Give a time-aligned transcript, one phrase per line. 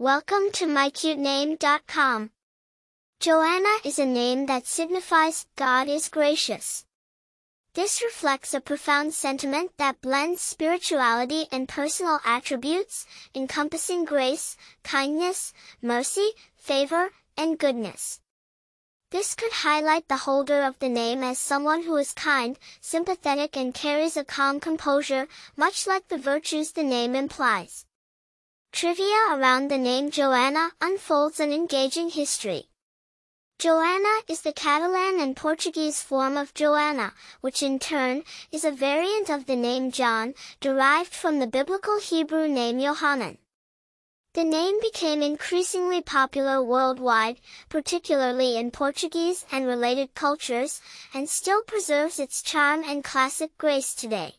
[0.00, 2.30] Welcome to mycutename.com.
[3.20, 6.86] Joana is a name that signifies God is gracious.
[7.74, 15.52] This reflects a profound sentiment that blends spirituality and personal attributes, encompassing grace, kindness,
[15.82, 18.20] mercy, favor, and goodness.
[19.10, 23.74] This could highlight the holder of the name as someone who is kind, sympathetic and
[23.74, 25.28] carries a calm composure,
[25.58, 27.84] much like the virtues the name implies.
[28.72, 32.68] Trivia around the name Joana unfolds an engaging history.
[33.58, 39.28] Joana is the Catalan and Portuguese form of Joanna, which in turn is a variant
[39.28, 43.38] of the name John, derived from the biblical Hebrew name Yohanan.
[44.32, 50.80] The name became increasingly popular worldwide, particularly in Portuguese and related cultures,
[51.12, 54.36] and still preserves its charm and classic grace today.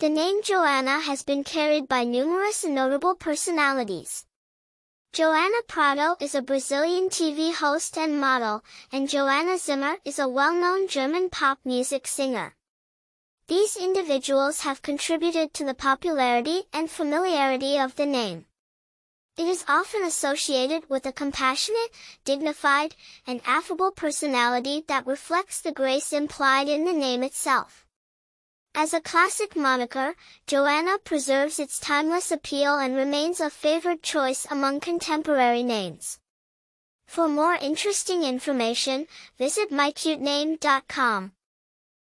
[0.00, 4.24] The name Joana has been carried by numerous notable personalities.
[5.12, 10.88] Joana Prado is a Brazilian TV host and model, and Joana Zimmer is a well-known
[10.88, 12.56] German pop music singer.
[13.48, 18.46] These individuals have contributed to the popularity and familiarity of the name.
[19.36, 21.90] It is often associated with a compassionate,
[22.24, 22.94] dignified,
[23.26, 27.84] and affable personality that reflects the grace implied in the name itself.
[28.74, 30.14] As a classic moniker,
[30.46, 36.20] Joana preserves its timeless appeal and remains a favored choice among contemporary names.
[37.06, 41.32] For more interesting information, visit mycutename.com.